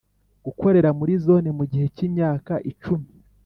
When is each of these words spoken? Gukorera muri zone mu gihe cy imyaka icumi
Gukorera 0.45 0.89
muri 0.99 1.13
zone 1.25 1.49
mu 1.57 1.63
gihe 1.71 1.85
cy 1.95 2.01
imyaka 2.07 2.53
icumi 2.71 3.09